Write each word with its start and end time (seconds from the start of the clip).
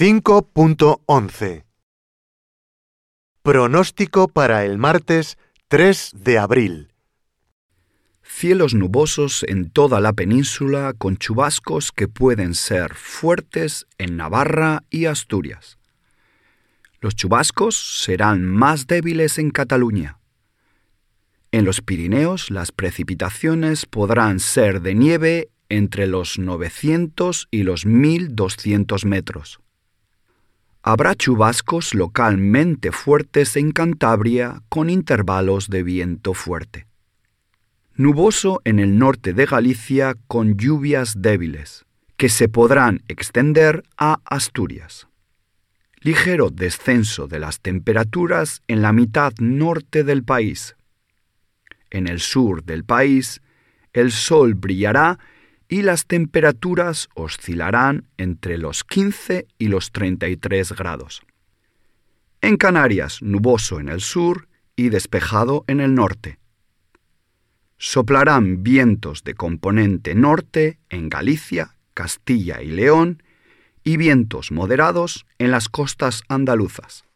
5.11 0.00 1.64
Pronóstico 3.42 4.28
para 4.28 4.64
el 4.64 4.78
martes 4.78 5.38
3 5.66 6.12
de 6.14 6.38
abril. 6.38 6.92
Cielos 8.22 8.74
nubosos 8.74 9.44
en 9.48 9.70
toda 9.70 10.00
la 10.00 10.12
península 10.12 10.94
con 10.96 11.16
chubascos 11.16 11.90
que 11.90 12.06
pueden 12.06 12.54
ser 12.54 12.94
fuertes 12.94 13.88
en 13.98 14.16
Navarra 14.16 14.84
y 14.88 15.06
Asturias. 15.06 15.78
Los 17.00 17.16
chubascos 17.16 18.04
serán 18.04 18.44
más 18.44 18.86
débiles 18.86 19.36
en 19.38 19.50
Cataluña. 19.50 20.20
En 21.50 21.64
los 21.64 21.80
Pirineos 21.80 22.52
las 22.52 22.70
precipitaciones 22.70 23.84
podrán 23.84 24.38
ser 24.38 24.80
de 24.80 24.94
nieve 24.94 25.50
entre 25.68 26.06
los 26.06 26.38
900 26.38 27.48
y 27.50 27.64
los 27.64 27.84
1200 27.84 29.04
metros. 29.04 29.58
Habrá 30.90 31.14
chubascos 31.14 31.94
localmente 31.94 32.92
fuertes 32.92 33.56
en 33.56 33.72
Cantabria 33.72 34.62
con 34.70 34.88
intervalos 34.88 35.68
de 35.68 35.82
viento 35.82 36.32
fuerte. 36.32 36.86
Nuboso 37.94 38.62
en 38.64 38.78
el 38.78 38.98
norte 38.98 39.34
de 39.34 39.44
Galicia 39.44 40.16
con 40.28 40.56
lluvias 40.56 41.20
débiles, 41.20 41.84
que 42.16 42.30
se 42.30 42.48
podrán 42.48 43.02
extender 43.06 43.82
a 43.98 44.20
Asturias. 44.24 45.08
Ligero 46.00 46.48
descenso 46.48 47.28
de 47.28 47.38
las 47.38 47.60
temperaturas 47.60 48.62
en 48.66 48.80
la 48.80 48.94
mitad 48.94 49.34
norte 49.40 50.04
del 50.04 50.24
país. 50.24 50.74
En 51.90 52.08
el 52.08 52.18
sur 52.18 52.64
del 52.64 52.84
país, 52.84 53.42
el 53.92 54.10
sol 54.10 54.54
brillará 54.54 55.18
y 55.68 55.82
las 55.82 56.06
temperaturas 56.06 57.08
oscilarán 57.14 58.08
entre 58.16 58.58
los 58.58 58.84
15 58.84 59.46
y 59.58 59.68
los 59.68 59.92
33 59.92 60.72
grados. 60.72 61.22
En 62.40 62.56
Canarias, 62.56 63.20
nuboso 63.22 63.80
en 63.80 63.88
el 63.88 64.00
sur 64.00 64.48
y 64.76 64.88
despejado 64.88 65.64
en 65.66 65.80
el 65.80 65.94
norte. 65.94 66.38
Soplarán 67.76 68.62
vientos 68.62 69.24
de 69.24 69.34
componente 69.34 70.14
norte 70.14 70.78
en 70.88 71.08
Galicia, 71.08 71.76
Castilla 71.94 72.62
y 72.62 72.68
León 72.68 73.22
y 73.84 73.96
vientos 73.96 74.50
moderados 74.50 75.26
en 75.38 75.50
las 75.50 75.68
costas 75.68 76.22
andaluzas. 76.28 77.07